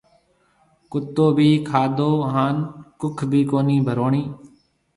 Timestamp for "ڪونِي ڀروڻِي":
3.49-4.23